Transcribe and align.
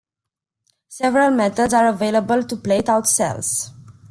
Several 0.87 1.29
methods 1.29 1.75
are 1.75 1.87
available 1.89 2.41
to 2.41 2.57
plate 2.57 2.89
out 2.89 3.07
cells. 3.07 3.69